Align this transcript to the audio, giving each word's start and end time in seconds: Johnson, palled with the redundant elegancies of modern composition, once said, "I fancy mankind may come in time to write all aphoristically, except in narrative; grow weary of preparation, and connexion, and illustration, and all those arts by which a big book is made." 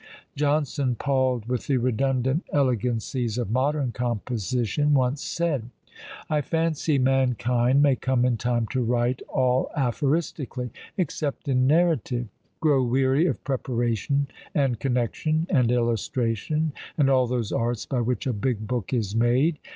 Johnson, 0.35 0.95
palled 0.95 1.45
with 1.45 1.67
the 1.67 1.77
redundant 1.77 2.43
elegancies 2.51 3.37
of 3.37 3.51
modern 3.51 3.91
composition, 3.91 4.95
once 4.95 5.21
said, 5.21 5.69
"I 6.27 6.41
fancy 6.41 6.97
mankind 6.97 7.83
may 7.83 7.97
come 7.97 8.25
in 8.25 8.37
time 8.37 8.65
to 8.71 8.81
write 8.81 9.21
all 9.29 9.69
aphoristically, 9.77 10.71
except 10.97 11.47
in 11.47 11.67
narrative; 11.67 12.25
grow 12.61 12.81
weary 12.83 13.27
of 13.27 13.43
preparation, 13.43 14.25
and 14.55 14.79
connexion, 14.79 15.45
and 15.51 15.71
illustration, 15.71 16.71
and 16.97 17.07
all 17.07 17.27
those 17.27 17.51
arts 17.51 17.85
by 17.85 18.01
which 18.01 18.25
a 18.25 18.33
big 18.33 18.65
book 18.65 18.93
is 18.93 19.15
made." 19.15 19.59